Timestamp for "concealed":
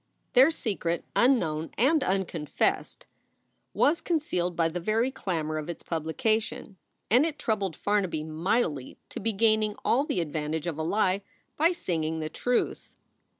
4.01-4.55